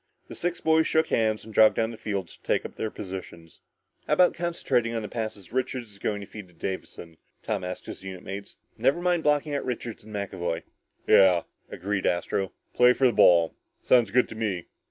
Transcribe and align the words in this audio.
The 0.29 0.33
six 0.33 0.59
boys 0.59 0.87
shook 0.87 1.09
hands 1.09 1.45
and 1.45 1.53
jogged 1.53 1.75
down 1.75 1.91
the 1.91 1.95
field 1.97 2.27
to 2.29 2.41
take 2.41 2.65
up 2.65 2.73
their 2.75 2.89
positions. 2.89 3.59
"How 4.07 4.13
about 4.13 4.33
concentrating 4.33 4.95
on 4.95 5.03
the 5.03 5.07
passes 5.07 5.53
Richards 5.53 5.91
is 5.91 5.99
going 5.99 6.21
to 6.21 6.25
feed 6.25 6.47
to 6.47 6.55
Davison," 6.55 7.17
Tom 7.43 7.63
asked 7.63 7.85
his 7.85 8.03
unit 8.03 8.23
mates. 8.23 8.57
"Never 8.79 8.99
mind 8.99 9.21
blocking 9.21 9.53
out 9.53 9.63
Richards 9.63 10.03
and 10.03 10.11
McAvoy." 10.15 10.63
"Yeah," 11.05 11.43
agreed 11.69 12.07
Astro, 12.07 12.51
"play 12.73 12.93
for 12.93 13.05
the 13.05 13.13
ball. 13.13 13.53
Sounds 13.83 14.09
good 14.09 14.27
to 14.29 14.35
me." 14.35 14.65